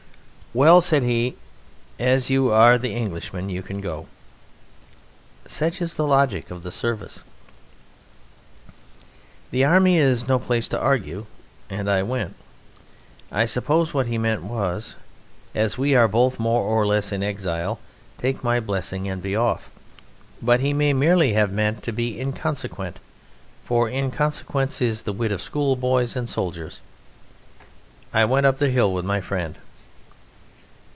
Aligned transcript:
"Well," 0.53 0.81
said 0.81 1.03
he, 1.03 1.37
"as 1.97 2.29
you 2.29 2.51
are 2.51 2.77
the 2.77 2.93
Englishman 2.93 3.47
you 3.47 3.63
can 3.63 3.79
go." 3.79 4.07
Such 5.47 5.81
is 5.81 5.93
the 5.93 6.05
logic 6.05 6.51
of 6.51 6.61
the 6.61 6.71
service. 6.73 7.23
The 9.51 9.63
army 9.63 9.95
is 9.97 10.27
no 10.27 10.39
place 10.39 10.67
to 10.67 10.77
argue, 10.77 11.25
and 11.69 11.89
I 11.89 12.03
went. 12.03 12.35
I 13.31 13.45
suppose 13.45 13.93
what 13.93 14.07
he 14.07 14.17
meant 14.17 14.43
was, 14.43 14.97
"As 15.55 15.77
we 15.77 15.95
are 15.95 16.09
both 16.09 16.37
more 16.37 16.63
or 16.63 16.85
less 16.85 17.13
in 17.13 17.23
exile, 17.23 17.79
take 18.17 18.43
my 18.43 18.59
blessing 18.59 19.07
and 19.07 19.21
be 19.23 19.37
off," 19.37 19.69
but 20.41 20.59
he 20.59 20.73
may 20.73 20.91
merely 20.91 21.31
have 21.31 21.53
meant 21.53 21.81
to 21.83 21.93
be 21.93 22.19
inconsequent, 22.19 22.99
for 23.63 23.87
inconsequence 23.89 24.81
is 24.81 25.03
the 25.03 25.13
wit 25.13 25.31
of 25.31 25.41
schoolboys 25.41 26.17
and 26.17 26.27
soldiers. 26.27 26.81
I 28.13 28.25
went 28.25 28.45
up 28.45 28.57
the 28.57 28.69
hill 28.69 28.91
with 28.93 29.05
my 29.05 29.21
friend. 29.21 29.55